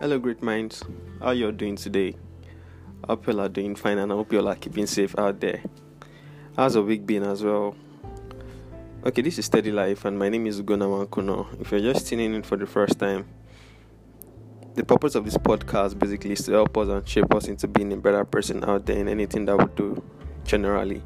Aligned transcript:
Hello, 0.00 0.18
great 0.18 0.42
minds. 0.42 0.82
How 1.20 1.32
you 1.32 1.44
all 1.44 1.52
doing 1.52 1.76
today? 1.76 2.16
Hope 3.06 3.26
you 3.26 3.34
all 3.34 3.40
are 3.40 3.50
doing 3.50 3.74
fine, 3.74 3.98
and 3.98 4.10
I 4.10 4.14
hope 4.14 4.32
you 4.32 4.38
all 4.38 4.48
are 4.48 4.54
keeping 4.54 4.86
safe 4.86 5.14
out 5.18 5.40
there. 5.40 5.62
How's 6.56 6.72
the 6.72 6.82
week 6.82 7.04
been 7.04 7.22
as 7.22 7.44
well? 7.44 7.76
Okay, 9.04 9.20
this 9.20 9.38
is 9.38 9.44
Steady 9.44 9.70
Life, 9.70 10.06
and 10.06 10.18
my 10.18 10.30
name 10.30 10.46
is 10.46 10.62
Ugona 10.62 10.88
Wankuno. 10.88 11.60
If 11.60 11.70
you're 11.70 11.80
just 11.82 12.06
tuning 12.06 12.32
in 12.32 12.42
for 12.42 12.56
the 12.56 12.66
first 12.66 12.98
time, 12.98 13.26
the 14.74 14.86
purpose 14.86 15.16
of 15.16 15.26
this 15.26 15.36
podcast 15.36 15.98
basically 15.98 16.32
is 16.32 16.46
to 16.46 16.52
help 16.52 16.78
us 16.78 16.88
and 16.88 17.06
shape 17.06 17.34
us 17.34 17.48
into 17.48 17.68
being 17.68 17.92
a 17.92 17.98
better 17.98 18.24
person 18.24 18.64
out 18.64 18.86
there 18.86 18.96
in 18.96 19.06
anything 19.06 19.44
that 19.44 19.58
we 19.58 19.66
do 19.76 20.02
generally. 20.44 21.02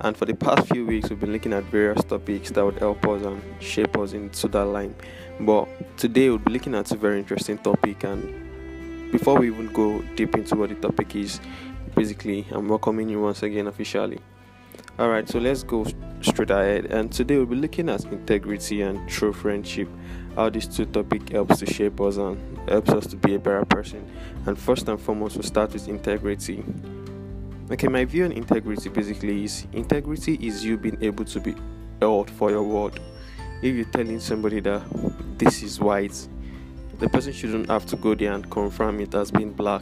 And 0.00 0.16
for 0.16 0.26
the 0.26 0.34
past 0.34 0.68
few 0.68 0.84
weeks, 0.86 1.08
we've 1.08 1.20
been 1.20 1.32
looking 1.32 1.52
at 1.52 1.64
various 1.64 2.02
topics 2.04 2.50
that 2.50 2.64
would 2.64 2.78
help 2.78 3.06
us 3.06 3.22
and 3.24 3.40
shape 3.62 3.96
us 3.96 4.12
into 4.12 4.48
that 4.48 4.64
line. 4.64 4.94
But 5.40 5.96
today, 5.96 6.28
we'll 6.28 6.38
be 6.38 6.52
looking 6.52 6.74
at 6.74 6.90
a 6.90 6.96
very 6.96 7.18
interesting 7.18 7.58
topic. 7.58 8.04
And 8.04 9.10
before 9.12 9.38
we 9.38 9.46
even 9.48 9.72
go 9.72 10.02
deep 10.16 10.34
into 10.34 10.56
what 10.56 10.70
the 10.70 10.74
topic 10.74 11.14
is, 11.14 11.40
basically, 11.94 12.44
I'm 12.50 12.68
welcoming 12.68 13.08
you 13.08 13.22
once 13.22 13.42
again 13.42 13.68
officially. 13.68 14.18
All 14.98 15.08
right, 15.08 15.28
so 15.28 15.38
let's 15.38 15.62
go 15.62 15.86
straight 16.20 16.50
ahead. 16.50 16.86
And 16.86 17.10
today, 17.10 17.36
we'll 17.36 17.46
be 17.46 17.56
looking 17.56 17.88
at 17.88 18.04
integrity 18.04 18.82
and 18.82 19.08
true 19.08 19.32
friendship. 19.32 19.88
How 20.34 20.50
these 20.50 20.66
two 20.66 20.86
topics 20.86 21.30
helps 21.30 21.60
to 21.60 21.66
shape 21.66 22.00
us 22.00 22.16
and 22.16 22.68
helps 22.68 22.90
us 22.90 23.06
to 23.06 23.16
be 23.16 23.36
a 23.36 23.38
better 23.38 23.64
person. 23.64 24.10
And 24.46 24.58
first 24.58 24.88
and 24.88 25.00
foremost, 25.00 25.36
we'll 25.36 25.44
start 25.44 25.72
with 25.72 25.88
integrity 25.88 26.64
Okay, 27.70 27.88
my 27.88 28.04
view 28.04 28.26
on 28.26 28.32
integrity 28.32 28.90
basically 28.90 29.44
is 29.44 29.66
integrity 29.72 30.34
is 30.34 30.62
you 30.62 30.76
being 30.76 30.98
able 31.00 31.24
to 31.24 31.40
be 31.40 31.54
held 31.98 32.30
for 32.30 32.50
your 32.50 32.62
word. 32.62 33.00
If 33.62 33.74
you're 33.74 33.86
telling 33.86 34.20
somebody 34.20 34.60
that 34.60 34.82
this 35.38 35.62
is 35.62 35.80
white, 35.80 36.28
the 36.98 37.08
person 37.08 37.32
shouldn't 37.32 37.70
have 37.70 37.86
to 37.86 37.96
go 37.96 38.14
there 38.14 38.34
and 38.34 38.50
confirm 38.50 39.00
it 39.00 39.14
as 39.14 39.30
being 39.30 39.50
black. 39.50 39.80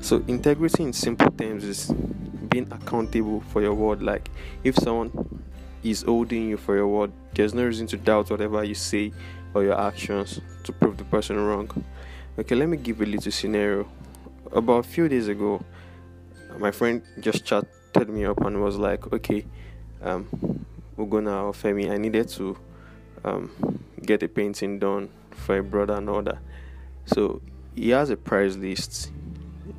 So, 0.00 0.24
integrity 0.26 0.82
in 0.82 0.92
simple 0.92 1.30
terms 1.30 1.62
is 1.62 1.92
being 2.48 2.66
accountable 2.72 3.42
for 3.42 3.62
your 3.62 3.74
word. 3.74 4.02
Like, 4.02 4.28
if 4.64 4.74
someone 4.74 5.44
is 5.84 6.02
holding 6.02 6.48
you 6.48 6.56
for 6.56 6.74
your 6.74 6.88
word, 6.88 7.12
there's 7.32 7.54
no 7.54 7.64
reason 7.64 7.86
to 7.88 7.96
doubt 7.96 8.28
whatever 8.28 8.64
you 8.64 8.74
say 8.74 9.12
or 9.54 9.62
your 9.62 9.80
actions 9.80 10.40
to 10.64 10.72
prove 10.72 10.96
the 10.96 11.04
person 11.04 11.38
wrong. 11.38 11.70
Okay, 12.40 12.56
let 12.56 12.68
me 12.68 12.76
give 12.76 13.00
a 13.02 13.06
little 13.06 13.30
scenario. 13.30 13.88
About 14.50 14.84
a 14.84 14.88
few 14.88 15.08
days 15.08 15.28
ago, 15.28 15.64
my 16.58 16.70
friend 16.70 17.02
just 17.20 17.44
chatted 17.44 18.08
me 18.08 18.24
up 18.24 18.40
and 18.40 18.62
was 18.62 18.76
like, 18.76 19.12
okay, 19.12 19.44
um, 20.02 20.66
Ugona 20.98 21.44
or 21.44 21.52
Femi, 21.52 21.90
I 21.90 21.96
needed 21.96 22.28
to 22.30 22.56
um, 23.24 23.80
get 24.04 24.22
a 24.22 24.28
painting 24.28 24.78
done 24.78 25.10
for 25.30 25.58
a 25.58 25.62
brother 25.62 25.94
and 25.94 26.08
order. 26.08 26.38
So 27.06 27.42
he 27.74 27.90
has 27.90 28.10
a 28.10 28.16
price 28.16 28.56
list 28.56 29.10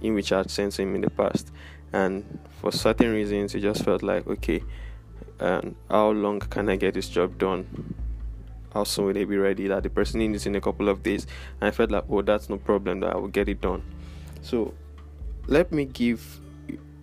in 0.01 0.13
which 0.13 0.31
I 0.31 0.39
had 0.39 0.51
sent 0.51 0.79
him 0.79 0.95
in 0.95 1.01
the 1.01 1.09
past, 1.09 1.51
and 1.93 2.39
for 2.59 2.71
certain 2.71 3.13
reasons, 3.13 3.53
he 3.53 3.61
just 3.61 3.83
felt 3.83 4.03
like, 4.03 4.27
okay, 4.27 4.63
um, 5.39 5.75
how 5.89 6.11
long 6.11 6.39
can 6.39 6.69
I 6.69 6.75
get 6.75 6.93
this 6.93 7.09
job 7.09 7.37
done? 7.37 7.95
How 8.73 8.83
soon 8.83 9.05
will 9.05 9.13
they 9.13 9.23
be 9.23 9.37
ready? 9.37 9.67
That 9.67 9.83
the 9.83 9.89
person 9.89 10.19
needs 10.19 10.45
in 10.45 10.55
a 10.55 10.61
couple 10.61 10.89
of 10.89 11.03
days, 11.03 11.25
and 11.61 11.67
I 11.67 11.71
felt 11.71 11.91
like, 11.91 12.03
oh, 12.09 12.21
that's 12.21 12.49
no 12.49 12.57
problem. 12.57 12.99
That 12.99 13.13
I 13.13 13.17
will 13.17 13.29
get 13.29 13.47
it 13.47 13.61
done. 13.61 13.83
So 14.41 14.73
let 15.47 15.71
me 15.71 15.85
give 15.85 16.41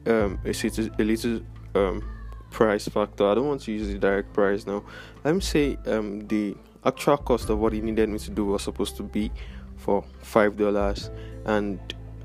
um, 0.06 0.38
a, 0.44 1.02
little 1.02 1.40
um, 1.74 2.02
price 2.50 2.88
factor. 2.88 3.26
I 3.26 3.34
don't 3.34 3.48
want 3.48 3.62
to 3.62 3.72
use 3.72 3.88
the 3.88 3.98
direct 3.98 4.32
price 4.32 4.66
now. 4.66 4.84
Let 5.24 5.34
me 5.34 5.40
say 5.40 5.78
um, 5.86 6.26
the 6.28 6.56
actual 6.84 7.16
cost 7.16 7.48
of 7.50 7.58
what 7.58 7.72
he 7.72 7.80
needed 7.80 8.08
me 8.08 8.18
to 8.18 8.30
do 8.30 8.46
was 8.46 8.62
supposed 8.62 8.96
to 8.96 9.02
be 9.02 9.30
for 9.76 10.04
five 10.22 10.56
dollars, 10.56 11.10
and 11.44 11.78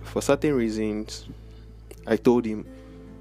for 0.03 0.21
certain 0.21 0.53
reasons, 0.53 1.27
I 2.05 2.17
told 2.17 2.45
him, 2.45 2.65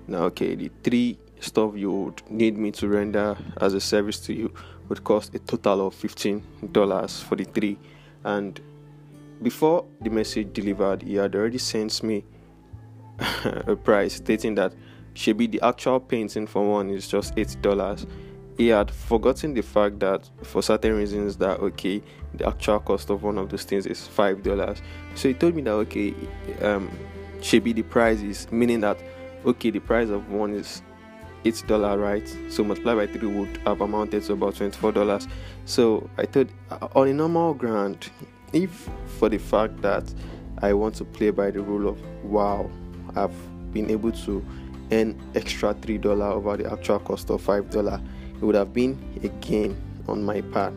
"Now, 0.07 0.25
okay, 0.25 0.55
the 0.55 0.71
three 0.83 1.19
stuff 1.41 1.75
you 1.77 1.93
would 1.93 2.23
need 2.31 2.57
me 2.57 2.71
to 2.73 2.89
render 2.89 3.37
as 3.61 3.75
a 3.75 3.81
service 3.81 4.21
to 4.21 4.33
you 4.33 4.53
would 4.89 5.05
cost 5.05 5.35
a 5.35 5.39
total 5.39 5.87
of 5.87 5.95
fifteen 5.95 6.43
dollars 6.73 7.21
for 7.21 7.37
the 7.37 7.45
three, 7.45 7.79
and." 8.25 8.61
Before 9.43 9.85
the 10.01 10.09
message 10.09 10.55
delivered, 10.55 11.03
he 11.03 11.17
had 11.17 11.35
already 11.35 11.59
sent 11.59 12.03
me 12.03 12.25
a 13.67 13.77
price 13.77 14.15
stating 14.15 14.55
that 14.57 14.75
should 15.15 15.37
be 15.37 15.47
the 15.47 15.61
actual 15.63 15.99
painting 15.99 16.47
for 16.47 16.69
one 16.69 16.91
is 16.91 17.09
just 17.09 17.33
eight 17.37 17.57
dollars. 17.63 18.07
He 18.59 18.69
had 18.69 18.91
forgotten 18.91 19.55
the 19.55 19.63
fact 19.63 20.01
that 20.01 20.29
for 20.43 20.63
certain 20.63 20.95
reasons 20.95 21.37
that 21.39 21.61
okay 21.61 22.03
the 22.35 22.47
actual 22.47 22.81
cost 22.81 23.11
of 23.11 23.23
one 23.23 23.39
of 23.39 23.49
those 23.49 23.65
things 23.65 23.87
is 23.87 24.07
five 24.07 24.43
dollars. 24.43 24.83
So 25.15 25.29
he 25.29 25.35
told 25.35 25.55
me 25.55 25.63
that 25.63 25.73
okay 25.73 26.15
um 26.63 26.91
should 27.41 27.65
be 27.65 27.73
the 27.73 27.83
price 27.83 28.21
is 28.21 28.51
meaning 28.51 28.81
that 28.81 28.99
okay 29.45 29.71
the 29.71 29.79
price 29.79 30.09
of 30.09 30.31
one 30.31 30.53
is 30.53 30.83
eight 31.45 31.63
dollar 31.67 31.99
right 31.99 32.37
so 32.49 32.65
multiply 32.65 32.95
by 32.95 33.07
three 33.07 33.29
would 33.29 33.57
have 33.59 33.81
amounted 33.81 34.23
to 34.23 34.33
about 34.33 34.57
24 34.57 34.91
dollars 34.93 35.29
so 35.65 36.09
i 36.19 36.27
thought 36.27 36.49
uh, 36.71 36.89
on 36.95 37.09
a 37.09 37.13
normal 37.13 37.55
ground 37.55 38.11
if 38.53 38.89
for 39.19 39.29
the 39.29 39.39
fact 39.39 39.81
that 39.83 40.03
i 40.63 40.73
want 40.73 40.95
to 40.95 41.05
play 41.05 41.31
by 41.31 41.51
the 41.51 41.61
rule 41.61 41.89
of 41.89 42.01
wow 42.25 42.69
have 43.17 43.33
been 43.73 43.91
able 43.91 44.13
to 44.13 44.45
earn 44.93 45.21
extra 45.35 45.75
three 45.75 45.99
dollar 45.99 46.27
over 46.27 46.57
the 46.57 46.71
actual 46.71 46.99
cost 47.01 47.31
of 47.31 47.43
five 47.43 47.69
dollar 47.71 48.01
it 48.35 48.43
would 48.43 48.55
have 48.55 48.73
been 48.73 48.99
a 49.23 49.29
gain 49.45 49.77
on 50.09 50.23
my 50.23 50.41
part. 50.43 50.75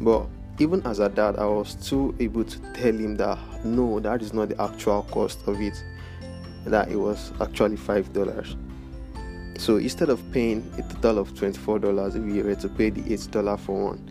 But 0.00 0.26
even 0.58 0.84
as 0.84 0.98
a 0.98 1.08
dad 1.08 1.36
i 1.36 1.46
was 1.46 1.76
still 1.80 2.12
able 2.18 2.42
to 2.44 2.58
tell 2.72 2.92
him 2.92 3.16
that 3.16 3.38
no 3.64 4.00
that 4.00 4.20
is 4.20 4.32
not 4.32 4.48
the 4.48 4.60
actual 4.60 5.04
cost 5.04 5.46
of 5.46 5.60
it 5.60 5.84
that 6.64 6.88
it 6.90 6.96
was 6.96 7.32
actually 7.40 7.76
five 7.76 8.12
dollars. 8.12 8.56
So 9.56 9.76
instead 9.76 10.08
of 10.08 10.20
paying 10.32 10.70
a 10.78 10.82
total 10.82 11.18
of 11.18 11.36
24 11.36 11.78
dollars 11.78 12.14
if 12.14 12.24
he 12.24 12.42
were 12.42 12.54
to 12.54 12.68
pay 12.68 12.90
the 12.90 13.12
eight 13.12 13.28
dollar 13.30 13.56
for 13.56 13.90
one 13.90 14.10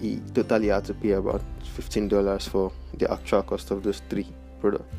he 0.00 0.20
totally 0.34 0.68
had 0.68 0.84
to 0.86 0.94
pay 0.94 1.12
about 1.12 1.42
15 1.62 2.08
dollars 2.08 2.48
for 2.48 2.72
the 2.94 3.10
actual 3.10 3.42
cost 3.42 3.70
of 3.70 3.82
those 3.82 4.02
three 4.08 4.26
products 4.60 4.94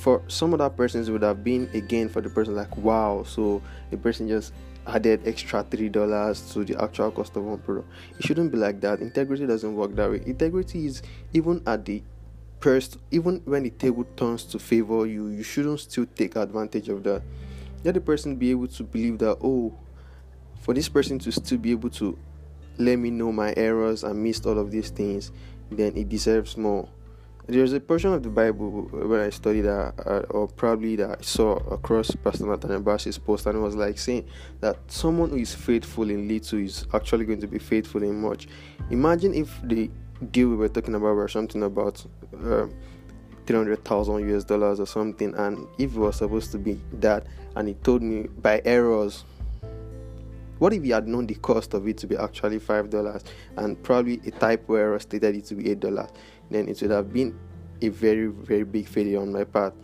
for 0.00 0.22
some 0.28 0.54
other 0.54 0.70
persons 0.70 1.10
would 1.10 1.22
have 1.22 1.44
been 1.44 1.68
again 1.74 2.08
for 2.08 2.22
the 2.22 2.30
person 2.30 2.56
like 2.56 2.74
wow 2.78 3.22
so 3.22 3.60
the 3.90 3.96
person 3.98 4.26
just 4.26 4.54
added 4.86 5.20
extra 5.26 5.62
three 5.64 5.90
dollars 5.90 6.52
to 6.52 6.64
the 6.64 6.82
actual 6.82 7.10
cost 7.10 7.36
of 7.36 7.44
one 7.44 7.58
product. 7.58 7.86
It 8.18 8.24
shouldn't 8.24 8.50
be 8.50 8.56
like 8.56 8.80
that. 8.80 9.00
Integrity 9.00 9.46
doesn't 9.46 9.76
work 9.76 9.94
that 9.96 10.10
way. 10.10 10.22
Integrity 10.24 10.86
is 10.86 11.02
even 11.34 11.62
at 11.66 11.84
the 11.84 12.02
first 12.60 12.96
even 13.10 13.42
when 13.44 13.62
the 13.64 13.70
table 13.70 14.04
turns 14.16 14.44
to 14.44 14.58
favor 14.58 15.06
you 15.06 15.28
you 15.28 15.42
shouldn't 15.42 15.80
still 15.80 16.06
take 16.16 16.34
advantage 16.34 16.88
of 16.88 17.02
that. 17.04 17.22
Let 17.84 17.92
the 17.94 18.00
person 18.00 18.36
be 18.36 18.50
able 18.50 18.68
to 18.68 18.82
believe 18.82 19.18
that 19.18 19.36
oh 19.42 19.74
for 20.60 20.72
this 20.72 20.88
person 20.88 21.18
to 21.18 21.30
still 21.30 21.58
be 21.58 21.72
able 21.72 21.90
to 21.90 22.18
let 22.78 22.96
me 22.96 23.10
know 23.10 23.32
my 23.32 23.52
errors 23.56 24.02
and 24.02 24.22
missed 24.22 24.46
all 24.46 24.58
of 24.58 24.70
these 24.70 24.88
things 24.88 25.30
then 25.70 25.94
it 25.94 26.08
deserves 26.08 26.56
more 26.56 26.88
there's 27.50 27.72
a 27.72 27.80
portion 27.80 28.12
of 28.12 28.22
the 28.22 28.28
Bible 28.28 28.88
where 28.92 29.24
I 29.24 29.30
studied 29.30 29.62
that, 29.62 29.94
uh, 30.06 30.20
or 30.30 30.46
probably 30.46 30.96
that 30.96 31.18
I 31.18 31.22
saw 31.22 31.56
across 31.56 32.10
Pastor 32.12 32.46
Nathaniel 32.46 32.80
Bassey's 32.80 33.18
post, 33.18 33.46
and 33.46 33.58
it 33.58 33.60
was 33.60 33.74
like 33.74 33.98
saying 33.98 34.28
that 34.60 34.78
someone 34.86 35.30
who 35.30 35.36
is 35.36 35.54
faithful 35.54 36.08
in 36.10 36.28
little 36.28 36.58
is 36.58 36.86
actually 36.94 37.24
going 37.24 37.40
to 37.40 37.46
be 37.46 37.58
faithful 37.58 38.02
in 38.02 38.20
much. 38.20 38.46
Imagine 38.90 39.34
if 39.34 39.60
the 39.64 39.90
deal 40.30 40.48
we 40.48 40.56
were 40.56 40.68
talking 40.68 40.94
about 40.94 41.14
were 41.14 41.28
something 41.28 41.62
about 41.62 42.04
uh, 42.44 42.66
300,000 43.46 44.36
US 44.36 44.44
dollars 44.44 44.78
or 44.78 44.86
something, 44.86 45.34
and 45.34 45.66
if 45.78 45.94
it 45.96 45.98
was 45.98 46.16
supposed 46.16 46.52
to 46.52 46.58
be 46.58 46.80
that, 46.94 47.26
and 47.56 47.68
he 47.68 47.74
told 47.74 48.02
me 48.02 48.28
by 48.38 48.62
errors 48.64 49.24
what 50.60 50.74
if 50.74 50.82
he 50.82 50.90
had 50.90 51.08
known 51.08 51.26
the 51.26 51.36
cost 51.36 51.72
of 51.72 51.88
it 51.88 51.96
to 51.96 52.06
be 52.06 52.18
actually 52.18 52.58
five 52.58 52.90
dollars 52.90 53.24
and 53.56 53.82
probably 53.82 54.20
a 54.26 54.30
typo 54.30 54.74
error 54.74 54.98
stated 54.98 55.34
it 55.34 55.46
to 55.46 55.54
be 55.54 55.70
eight 55.70 55.80
dollars? 55.80 56.10
Then 56.50 56.68
it 56.68 56.80
would 56.82 56.90
have 56.90 57.12
been 57.12 57.38
a 57.80 57.88
very, 57.88 58.26
very 58.26 58.64
big 58.64 58.86
failure 58.88 59.20
on 59.20 59.32
my 59.32 59.44
part. 59.44 59.74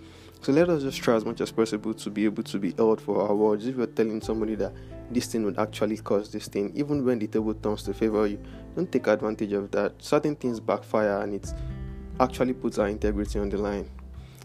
So 0.42 0.52
let 0.52 0.68
us 0.68 0.82
just 0.82 0.98
try 0.98 1.14
as 1.16 1.24
much 1.24 1.40
as 1.40 1.50
possible 1.50 1.94
to 1.94 2.10
be 2.10 2.24
able 2.24 2.42
to 2.42 2.58
be 2.58 2.72
held 2.72 3.00
for 3.00 3.26
our 3.26 3.34
words. 3.34 3.66
If 3.66 3.76
you're 3.76 3.86
telling 3.86 4.20
somebody 4.20 4.54
that 4.56 4.72
this 5.10 5.26
thing 5.26 5.44
would 5.44 5.58
actually 5.58 5.96
cause 5.96 6.30
this 6.30 6.46
thing, 6.46 6.72
even 6.74 7.04
when 7.04 7.18
the 7.18 7.26
table 7.26 7.54
turns 7.54 7.82
to 7.84 7.94
favor 7.94 8.26
you, 8.26 8.38
don't 8.74 8.90
take 8.90 9.06
advantage 9.06 9.52
of 9.52 9.70
that. 9.70 9.94
Certain 9.98 10.36
things 10.36 10.60
backfire 10.60 11.22
and 11.22 11.34
it 11.34 11.52
actually 12.20 12.52
puts 12.52 12.78
our 12.78 12.88
integrity 12.88 13.38
on 13.38 13.48
the 13.48 13.56
line. 13.56 13.88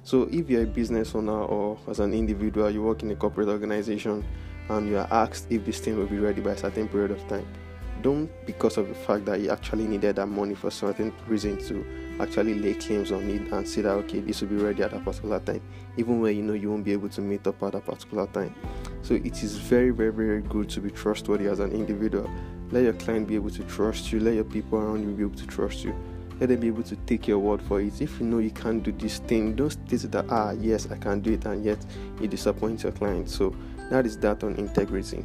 So 0.04 0.24
if 0.32 0.50
you're 0.50 0.64
a 0.64 0.68
business 0.68 1.14
owner 1.14 1.44
or 1.44 1.78
as 1.88 2.00
an 2.00 2.14
individual, 2.14 2.70
you 2.72 2.82
work 2.82 3.04
in 3.04 3.12
a 3.12 3.16
corporate 3.16 3.50
organization, 3.50 4.26
and 4.70 4.88
you 4.88 4.98
are 4.98 5.08
asked 5.12 5.48
if 5.52 5.66
this 5.66 5.80
thing 5.80 5.98
will 5.98 6.08
be 6.08 6.18
ready 6.18 6.42
by 6.42 6.52
a 6.52 6.58
certain 6.58 6.88
period 6.88 7.12
of 7.12 7.28
time, 7.28 7.46
don't 8.02 8.30
because 8.46 8.78
of 8.78 8.88
the 8.88 8.94
fact 8.94 9.26
that 9.26 9.40
you 9.40 9.50
actually 9.50 9.86
needed 9.86 10.16
that 10.16 10.28
money 10.28 10.56
for 10.56 10.72
certain 10.72 11.14
reason 11.28 11.58
to 11.58 11.86
actually 12.20 12.56
lay 12.56 12.74
claims 12.74 13.12
on 13.12 13.30
it 13.30 13.52
and 13.52 13.68
say 13.68 13.82
that 13.82 13.92
okay 13.92 14.20
this 14.20 14.42
will 14.42 14.50
be 14.50 14.56
ready 14.56 14.84
at 14.84 14.94
a 14.94 15.00
particular 15.00 15.40
time 15.40 15.62
even 15.98 16.20
when 16.20 16.36
you 16.36 16.44
know 16.44 16.54
you 16.54 16.70
won't 16.70 16.84
be 16.84 16.92
able 16.92 17.10
to 17.10 17.22
meet 17.22 17.46
up 17.48 17.62
at 17.64 17.76
a 17.76 17.80
particular 17.80 18.28
time 18.28 18.54
so 19.02 19.14
it 19.14 19.44
is 19.44 19.58
very 19.58 19.92
very 19.92 20.12
very 20.12 20.42
good 20.42 20.70
to 20.70 20.80
be 20.80 20.90
trustworthy 20.90 21.48
as 21.48 21.60
an 21.60 21.72
individual 21.72 22.30
let 22.72 22.84
your 22.84 22.94
client 22.94 23.28
be 23.28 23.36
able 23.36 23.50
to 23.50 23.64
trust 23.64 24.12
you 24.12 24.20
let 24.20 24.34
your 24.34 24.44
people 24.44 24.80
around 24.80 25.02
you 25.02 25.16
be 25.16 25.24
able 25.24 25.36
to 25.36 25.48
trust 25.48 25.84
you 25.84 25.96
let 26.42 26.50
them 26.50 26.60
be 26.60 26.68
able 26.68 26.82
to 26.82 26.96
take 26.96 27.28
your 27.28 27.38
word 27.38 27.62
for 27.62 27.80
it. 27.82 28.02
If 28.02 28.20
you 28.20 28.26
know 28.26 28.40
you 28.40 28.50
can't 28.50 28.82
do 28.82 28.92
this 28.92 29.20
thing, 29.20 29.56
don't 29.56 29.70
state 29.70 30.12
that 30.12 30.26
ah 30.30 30.54
yes 30.60 30.88
I 30.90 30.98
can 30.98 31.20
do 31.20 31.34
it 31.34 31.46
and 31.46 31.64
yet 31.64 31.78
you 32.20 32.28
disappoint 32.28 32.82
your 32.82 32.94
client. 32.94 33.30
So 33.30 33.56
that 33.92 34.08
is 34.08 34.18
that 34.18 34.44
on 34.44 34.56
integrity. 34.56 35.24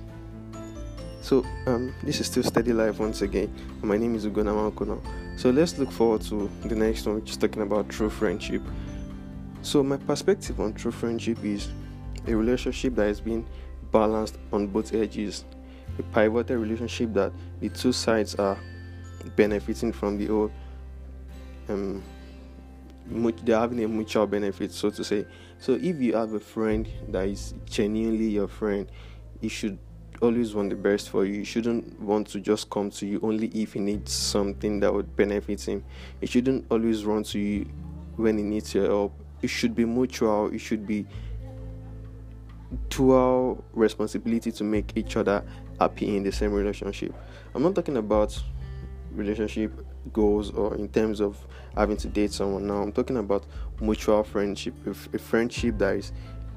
So 1.27 1.45
um, 1.67 1.93
this 2.05 2.21
is 2.21 2.29
still 2.29 2.45
steady 2.45 2.73
life 2.73 3.01
once 3.01 3.21
again. 3.21 3.53
My 3.83 3.97
name 3.97 4.15
is 4.15 4.25
Ugona 4.25 4.55
Makono. 4.55 5.01
So 5.37 5.51
let's 5.51 5.77
look 5.77 5.91
forward 5.91 6.21
to 6.27 6.49
the 6.67 6.77
next 6.77 7.05
one, 7.05 7.17
which 7.17 7.31
is 7.31 7.37
talking 7.37 7.63
about 7.63 7.89
true 7.89 8.09
friendship. 8.09 8.63
So 9.61 9.83
my 9.83 9.97
perspective 9.97 10.61
on 10.61 10.73
true 10.75 10.93
friendship 10.93 11.45
is 11.45 11.67
a 12.29 12.37
relationship 12.37 12.95
that 12.95 13.09
has 13.09 13.21
been 13.21 13.45
balanced 13.91 14.39
on 14.53 14.69
both 14.69 14.95
edges, 14.95 15.45
a 15.99 16.05
pivotal 16.05 16.59
relationship 16.59 17.13
that 17.15 17.33
the 17.59 17.71
two 17.71 17.93
sides 17.93 18.37
are 18.37 18.57
benefiting 19.35 19.93
from 19.93 20.19
the 20.19 20.27
whole. 20.27 20.53
Um, 21.69 22.05
they're 23.43 23.59
having 23.59 23.83
a 23.83 23.89
mutual 23.89 24.29
benefit, 24.29 24.71
so 24.71 24.91
to 24.91 25.03
say. 25.03 25.27
So 25.59 25.73
if 25.73 26.01
you 26.01 26.15
have 26.15 26.35
a 26.35 26.41
friend 26.41 26.89
that 27.09 27.27
is 27.27 27.53
genuinely 27.65 28.29
your 28.29 28.47
friend, 28.47 28.89
you 29.41 29.49
should 29.49 29.77
always 30.21 30.55
want 30.55 30.71
the 30.71 30.77
best 30.77 31.11
for 31.11 31.25
you. 31.25 31.35
You 31.35 31.45
shouldn't 31.45 32.01
want 32.01 32.29
to 32.29 32.41
just 32.41 32.71
come 32.71 32.91
to 32.91 33.07
you 33.07 33.21
only 33.23 33.49
if 33.49 33.73
he 33.75 33.81
needs 33.81 34.13
something 34.13 34.81
that 34.81 34.93
would 34.93 35.15
benefit 35.17 35.67
him. 35.67 35.85
He 36.21 36.27
shouldn't 36.27 36.67
always 36.71 37.05
run 37.05 37.23
to 37.25 37.39
you 37.39 37.67
when 38.17 38.39
he 38.39 38.45
needs 38.45 38.75
your 38.75 38.87
help. 38.87 39.15
It 39.43 39.49
should 39.49 39.75
be 39.75 39.85
mutual. 39.85 40.53
It 40.53 40.59
should 40.59 40.87
be 40.87 41.07
dual 42.89 43.65
responsibility 43.73 44.51
to 44.53 44.65
make 44.65 44.97
each 44.97 45.17
other 45.17 45.45
happy 45.79 46.17
in 46.17 46.23
the 46.23 46.33
same 46.33 46.53
relationship. 46.53 47.15
I'm 47.55 47.63
not 47.63 47.75
talking 47.75 47.97
about 47.97 48.41
relationship 49.13 49.73
goals 50.13 50.51
or 50.51 50.75
in 50.77 50.89
terms 50.89 51.21
of 51.21 51.39
having 51.77 51.97
to 51.99 52.09
date 52.09 52.33
someone 52.33 52.67
now. 52.67 52.83
I'm 52.83 52.93
talking 52.93 53.17
about 53.17 53.45
mutual 53.81 54.23
friendship, 54.25 54.75
a 54.87 55.19
friendship 55.19 55.79
that 55.79 55.97
is 55.97 56.13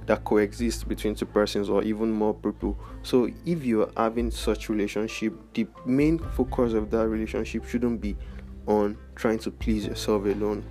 that 0.09 0.23
coexist 0.23 0.87
between 0.87 1.13
two 1.13 1.27
persons 1.27 1.69
or 1.69 1.83
even 1.83 2.09
more 2.09 2.33
people. 2.33 2.75
So 3.03 3.29
if 3.45 3.63
you're 3.63 3.91
having 3.95 4.31
such 4.31 4.67
relationship, 4.67 5.35
the 5.53 5.67
main 5.85 6.17
focus 6.17 6.73
of 6.73 6.89
that 6.89 7.07
relationship 7.07 7.63
shouldn't 7.63 8.01
be 8.01 8.17
on 8.65 8.97
trying 9.13 9.37
to 9.37 9.51
please 9.51 9.85
yourself 9.85 10.25
alone. 10.25 10.65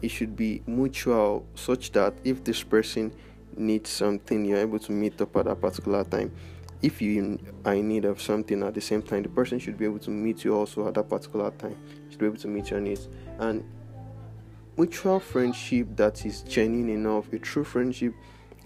It 0.00 0.10
should 0.10 0.36
be 0.36 0.62
mutual 0.66 1.44
such 1.54 1.92
that 1.92 2.14
if 2.24 2.42
this 2.42 2.62
person 2.62 3.12
needs 3.58 3.90
something, 3.90 4.42
you're 4.46 4.56
able 4.56 4.78
to 4.78 4.92
meet 4.92 5.20
up 5.20 5.36
at 5.36 5.46
a 5.46 5.54
particular 5.54 6.02
time. 6.04 6.32
If 6.80 7.02
you 7.02 7.38
are 7.66 7.74
in 7.74 7.88
need 7.88 8.06
of 8.06 8.22
something 8.22 8.62
at 8.62 8.72
the 8.72 8.80
same 8.80 9.02
time, 9.02 9.22
the 9.22 9.28
person 9.28 9.58
should 9.58 9.76
be 9.76 9.84
able 9.84 9.98
to 9.98 10.10
meet 10.10 10.44
you 10.44 10.56
also 10.56 10.88
at 10.88 10.94
that 10.94 11.10
particular 11.10 11.50
time. 11.50 11.76
Should 12.08 12.20
be 12.20 12.24
able 12.24 12.38
to 12.38 12.48
meet 12.48 12.70
your 12.70 12.80
needs. 12.80 13.06
And 13.38 13.70
mutual 14.80 15.20
friendship 15.20 15.86
that 15.94 16.24
is 16.24 16.40
genuine 16.40 16.88
enough, 16.88 17.30
a 17.34 17.38
true 17.38 17.64
friendship 17.64 18.14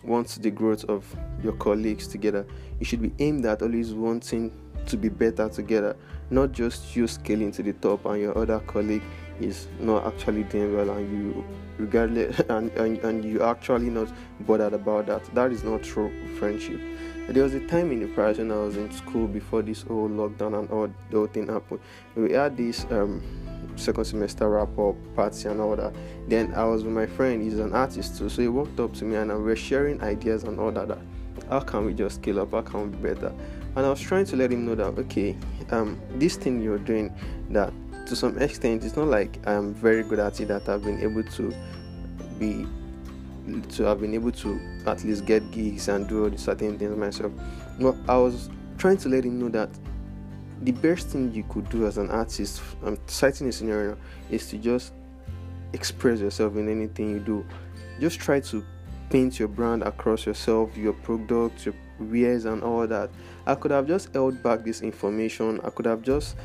wants 0.05 0.37
the 0.37 0.49
growth 0.49 0.85
of 0.85 1.05
your 1.43 1.55
colleagues 1.55 2.07
together. 2.07 2.47
You 2.79 2.87
should 2.87 3.03
be 3.03 3.13
aimed 3.19 3.45
at 3.47 3.63
always 3.63 3.93
wanting 3.95 4.53
to 4.87 4.97
be 4.97 5.09
better 5.09 5.49
together, 5.49 5.97
not 6.31 6.53
just 6.53 6.95
you 6.95 7.09
scaling 7.09 7.51
to 7.51 7.65
the 7.65 7.73
top 7.73 8.05
and 8.07 8.21
your 8.21 8.39
other 8.39 8.61
colleague 8.61 9.03
is 9.41 9.67
not 9.81 10.07
actually 10.07 10.45
doing 10.45 10.77
well 10.77 10.91
and 10.91 11.11
you 11.11 11.45
regardless 11.79 12.39
and, 12.49 12.71
and, 12.73 12.99
and 12.99 13.25
you 13.25 13.43
actually 13.43 13.91
not 13.91 14.09
bothered 14.41 14.73
about 14.73 15.07
that. 15.07 15.25
That 15.35 15.51
is 15.51 15.65
not 15.65 15.83
true 15.83 16.13
friendship. 16.39 16.81
There 17.29 17.43
was 17.43 17.55
a 17.55 17.67
time 17.67 17.91
in 17.91 17.99
the 17.99 18.15
past 18.15 18.39
when 18.39 18.53
I 18.53 18.57
was 18.57 18.77
in 18.77 18.93
school 18.93 19.27
before 19.27 19.63
this 19.63 19.83
whole 19.83 20.09
lockdown 20.09 20.61
and 20.61 20.71
all 20.71 20.87
the 21.11 21.17
whole 21.17 21.27
thing 21.27 21.49
happened. 21.49 21.81
We 22.15 22.35
had 22.35 22.57
this 22.57 22.87
um 22.93 23.21
second 23.77 24.05
semester 24.05 24.49
wrap 24.49 24.79
up 24.79 24.97
party 25.15 25.49
and 25.49 25.61
all 25.61 25.77
that. 25.77 25.95
Then 26.29 26.55
I 26.55 26.65
was 26.65 26.85
with 26.85 26.93
my 26.93 27.07
friend, 27.07 27.43
he's 27.43 27.59
an 27.59 27.73
artist 27.73 28.19
too, 28.19 28.29
so 28.29 28.43
he 28.43 28.49
walked 28.49 28.79
up 28.81 28.93
to 28.95 29.05
me 29.05 29.17
and 29.17 29.31
we 29.31 29.43
were 29.43 29.57
sharing 29.57 30.01
ideas 30.03 30.45
and 30.45 30.59
all 30.59 30.73
that. 30.73 30.89
that 30.89 30.99
how 31.49 31.61
can 31.61 31.85
we 31.85 31.95
just 31.95 32.17
scale 32.17 32.41
up? 32.41 32.53
How 32.53 32.63
can 32.63 32.91
we 32.91 32.97
be 32.97 33.15
better? 33.15 33.33
And 33.77 33.85
I 33.85 33.91
was 33.91 34.01
trying 34.01 34.25
to 34.27 34.37
let 34.37 34.53
him 34.53 34.67
know 34.67 34.75
that 34.75 34.99
okay, 34.99 35.37
um, 35.71 36.01
this 36.15 36.37
thing 36.37 36.63
you're 36.63 36.79
doing, 36.79 37.13
that 37.51 37.73
to 38.07 38.17
some 38.17 38.39
extent, 38.39 38.85
it's 38.85 38.97
not 38.97 39.09
like 39.09 39.45
I'm 39.47 39.75
very 39.75 40.03
good 40.03 40.19
at 40.19 40.41
it. 40.41 40.47
That 40.47 40.69
I've 40.69 40.85
been 40.85 41.01
able 41.01 41.25
to 41.25 41.55
be 42.39 42.67
to 43.71 43.83
have 43.83 44.01
been 44.01 44.15
able 44.15 44.33
to 44.33 44.61
at 44.87 45.05
least 45.05 45.27
get 45.27 45.51
gigs 45.51 45.89
and 45.89 46.09
do 46.09 46.25
all 46.25 46.31
the 46.31 46.39
certain 46.39 46.79
things 46.79 46.97
myself. 46.97 47.33
But 47.79 47.97
I 48.09 48.17
was 48.17 48.49
trying 48.79 48.97
to 48.99 49.09
let 49.09 49.25
him 49.25 49.39
know 49.39 49.49
that 49.51 49.71
the 50.65 50.73
best 50.73 51.09
thing 51.09 51.33
you 51.33 51.45
could 51.45 51.69
do 51.69 51.87
as 51.87 51.99
an 51.99 52.11
artist, 52.11 52.63
I'm 52.85 52.99
citing 53.07 53.49
a 53.49 53.53
scenario, 53.53 53.99
is 54.31 54.49
to 54.49 54.59
just 54.59 54.95
express 55.75 56.21
yourself 56.21 56.57
in 56.57 56.69
anything 56.69 57.11
you 57.11 57.21
do. 57.21 57.47
Just 58.01 58.19
try 58.19 58.41
to 58.41 58.65
paint 59.11 59.39
your 59.39 59.49
brand 59.49 59.83
across 59.83 60.25
yourself, 60.25 60.75
your 60.77 60.95
products, 60.95 61.67
your 61.67 61.75
wares, 61.99 62.47
and 62.47 62.63
all 62.63 62.87
that. 62.87 63.11
I 63.47 63.55
could 63.55 63.73
have 63.73 63.87
just 63.87 64.13
held 64.15 64.43
back 64.43 64.65
this 64.65 64.81
information. 64.81 65.61
I 65.63 65.71
could 65.71 65.85
have 65.85 66.01
just 66.01 66.37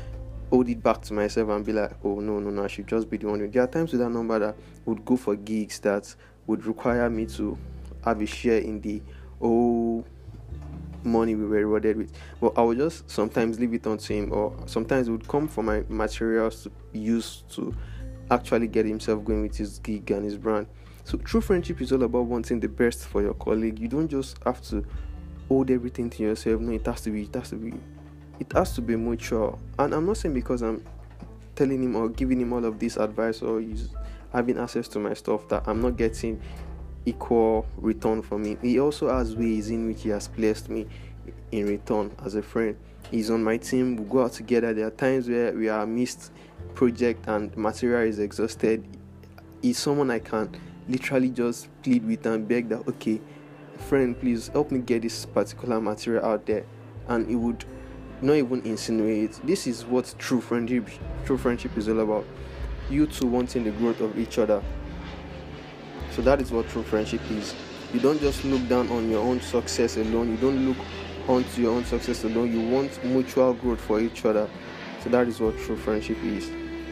hold 0.50 0.68
it 0.68 0.82
back 0.82 1.00
to 1.02 1.14
myself 1.14 1.48
and 1.48 1.64
be 1.64 1.72
like, 1.72 1.92
oh 2.04 2.20
no, 2.20 2.38
no, 2.40 2.50
no, 2.50 2.64
I 2.64 2.66
should 2.66 2.88
just 2.88 3.08
be 3.08 3.16
the 3.16 3.26
one. 3.26 3.50
There 3.50 3.62
are 3.62 3.66
times 3.66 3.92
with 3.92 4.00
that 4.02 4.10
number 4.10 4.38
that 4.38 4.56
would 4.84 5.04
go 5.04 5.16
for 5.16 5.34
gigs 5.34 5.78
that 5.80 6.14
would 6.46 6.66
require 6.66 7.08
me 7.08 7.24
to 7.26 7.56
have 8.04 8.20
a 8.20 8.26
share 8.26 8.58
in 8.58 8.80
the 8.80 9.00
oh 9.40 10.04
money 11.04 11.34
we 11.34 11.44
were 11.44 11.56
rewarded 11.58 11.96
with. 11.96 12.12
But 12.40 12.54
I 12.56 12.62
would 12.62 12.78
just 12.78 13.10
sometimes 13.10 13.58
leave 13.58 13.74
it 13.74 13.86
on 13.86 13.98
to 13.98 14.12
him, 14.14 14.32
or 14.32 14.54
sometimes 14.66 15.08
it 15.08 15.12
would 15.12 15.28
come 15.28 15.48
for 15.48 15.62
my 15.62 15.84
materials 15.88 16.64
to 16.64 16.70
use 16.92 17.44
to 17.50 17.74
actually 18.30 18.68
get 18.68 18.86
himself 18.86 19.24
going 19.24 19.42
with 19.42 19.56
his 19.56 19.78
gig 19.80 20.10
and 20.10 20.24
his 20.24 20.36
brand. 20.36 20.66
So 21.04 21.18
true 21.18 21.40
friendship 21.40 21.80
is 21.80 21.92
all 21.92 22.02
about 22.02 22.26
wanting 22.26 22.60
the 22.60 22.68
best 22.68 23.06
for 23.06 23.22
your 23.22 23.34
colleague. 23.34 23.78
You 23.78 23.88
don't 23.88 24.08
just 24.08 24.38
have 24.44 24.62
to 24.68 24.84
hold 25.48 25.70
everything 25.70 26.08
to 26.10 26.22
yourself. 26.22 26.60
No, 26.60 26.72
it 26.72 26.86
has 26.86 27.00
to 27.02 27.10
be. 27.10 27.22
It 27.22 27.34
has 27.34 27.50
to 27.50 27.56
be. 27.56 27.74
It 28.38 28.52
has 28.52 28.74
to 28.74 28.80
be 28.80 28.96
mutual. 28.96 29.58
And 29.78 29.94
I'm 29.94 30.06
not 30.06 30.16
saying 30.16 30.34
because 30.34 30.62
I'm 30.62 30.84
telling 31.56 31.82
him 31.82 31.96
or 31.96 32.08
giving 32.08 32.40
him 32.40 32.52
all 32.52 32.64
of 32.64 32.78
this 32.78 32.96
advice 32.96 33.42
or 33.42 33.60
he's 33.60 33.88
having 34.32 34.58
access 34.58 34.88
to 34.88 34.98
my 34.98 35.14
stuff 35.14 35.48
that 35.48 35.64
I'm 35.66 35.82
not 35.82 35.96
getting 35.96 36.40
equal 37.06 37.66
return 37.76 38.22
from 38.22 38.42
me. 38.42 38.56
He 38.62 38.78
also 38.78 39.08
has 39.08 39.34
ways 39.34 39.70
in 39.70 39.86
which 39.86 40.02
he 40.02 40.10
has 40.10 40.28
blessed 40.28 40.68
me 40.68 40.86
in 41.52 41.66
return 41.66 42.14
as 42.24 42.34
a 42.34 42.42
friend. 42.42 42.76
He's 43.10 43.30
on 43.30 43.42
my 43.42 43.56
team, 43.56 43.96
we 43.96 44.04
go 44.04 44.24
out 44.24 44.32
together. 44.32 44.72
There 44.72 44.86
are 44.86 44.90
times 44.90 45.28
where 45.28 45.52
we 45.52 45.68
are 45.68 45.86
missed 45.86 46.32
project 46.74 47.26
and 47.26 47.56
material 47.56 48.08
is 48.08 48.18
exhausted. 48.18 48.84
He's 49.62 49.78
someone 49.78 50.10
I 50.10 50.18
can 50.18 50.54
literally 50.88 51.30
just 51.30 51.68
plead 51.82 52.06
with 52.06 52.26
and 52.26 52.46
beg 52.46 52.68
that 52.68 52.86
okay, 52.86 53.20
friend, 53.78 54.18
please 54.18 54.48
help 54.48 54.70
me 54.70 54.80
get 54.80 55.02
this 55.02 55.26
particular 55.26 55.80
material 55.80 56.24
out 56.24 56.46
there. 56.46 56.64
And 57.08 57.28
he 57.28 57.34
would 57.34 57.64
not 58.22 58.34
even 58.34 58.62
insinuate. 58.62 59.40
This 59.44 59.66
is 59.66 59.84
what 59.84 60.14
true 60.18 60.40
friendship 60.40 60.88
true 61.24 61.38
friendship 61.38 61.76
is 61.76 61.88
all 61.88 62.00
about. 62.00 62.26
You 62.88 63.06
two 63.06 63.26
wanting 63.26 63.64
the 63.64 63.70
growth 63.70 64.00
of 64.00 64.18
each 64.18 64.38
other 64.38 64.62
so 66.12 66.22
that 66.22 66.40
is 66.40 66.50
what 66.50 66.68
true 66.68 66.82
friendship 66.82 67.20
is. 67.30 67.54
You 67.92 68.00
don't 68.00 68.20
just 68.20 68.44
look 68.44 68.68
down 68.68 68.88
on 68.90 69.10
your 69.10 69.20
own 69.20 69.40
success 69.40 69.96
alone. 69.96 70.30
You 70.30 70.36
don't 70.36 70.66
look 70.66 70.76
onto 71.28 71.62
your 71.62 71.72
own 71.72 71.84
success 71.84 72.24
alone. 72.24 72.52
You 72.52 72.68
want 72.68 73.04
mutual 73.04 73.54
growth 73.54 73.80
for 73.80 74.00
each 74.00 74.24
other. 74.24 74.48
So 75.02 75.10
that 75.10 75.28
is 75.28 75.40
what 75.40 75.58
true 75.58 75.76
friendship 75.76 76.18
is. 76.22 76.50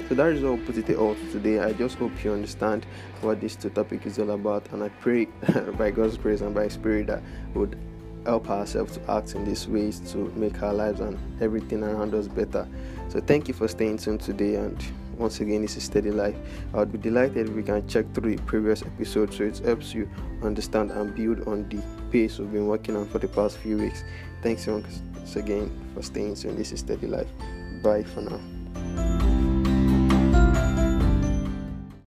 So 0.09 0.15
that 0.15 0.33
is 0.33 0.43
all 0.43 0.53
I'll 0.53 0.65
put 0.65 0.79
it 0.79 0.97
all 0.97 1.15
today. 1.31 1.59
I 1.59 1.73
just 1.75 1.99
hope 1.99 2.25
you 2.25 2.33
understand 2.33 2.87
what 3.21 3.41
this 3.41 3.57
topic 3.57 4.07
is 4.07 4.19
all 4.19 4.31
about, 4.31 4.67
and 4.73 4.83
I 4.83 4.89
pray 4.89 5.27
by 5.79 5.91
God's 5.91 6.17
grace 6.17 6.41
and 6.41 6.55
by 6.55 6.69
Spirit 6.69 7.09
that 7.09 7.23
would 7.55 7.79
help 8.25 8.49
ourselves 8.49 8.97
to 8.97 9.11
act 9.11 9.35
in 9.35 9.45
these 9.45 9.69
ways 9.69 10.01
to 10.13 10.19
make 10.35 10.63
our 10.63 10.73
lives 10.73 11.01
and 11.01 11.19
everything 11.43 11.83
around 11.83 12.15
us 12.15 12.27
better. 12.27 12.67
So 13.09 13.21
thank 13.21 13.49
you 13.49 13.55
for 13.55 13.69
staying 13.69 13.99
tuned 13.99 14.23
today 14.23 14.55
and 14.55 14.83
once 15.19 15.41
again, 15.41 15.63
this 15.63 15.77
is 15.77 15.85
Steady 15.85 16.11
Life. 16.11 16.37
I 16.73 16.79
would 16.79 16.93
be 16.93 16.99
delighted 16.99 17.49
if 17.49 17.55
we 17.55 17.63
can 17.63 17.87
check 17.89 18.07
through 18.15 18.37
the 18.37 18.43
previous 18.43 18.83
episodes 18.83 19.37
so 19.37 19.45
it 19.45 19.59
helps 19.59 19.93
you 19.93 20.09
understand 20.43 20.91
and 20.93 21.15
build 21.15 21.47
on 21.47 21.69
the 21.69 21.83
pace 22.11 22.39
we've 22.39 22.53
been 22.53 22.67
working 22.69 22.97
on 22.97 23.07
for 23.09 23.19
the 23.19 23.29
past 23.29 23.59
few 23.59 23.79
weeks. 23.79 24.05
Thanks 24.43 24.67
once 24.67 25.03
again 25.35 25.71
for 25.95 26.03
staying 26.03 26.37
tuned. 26.37 26.59
This 26.59 26.73
is 26.73 26.81
Steady 26.81 27.07
Life. 27.07 27.29
Bye 27.83 28.05
for 28.05 28.23
now. 28.23 29.28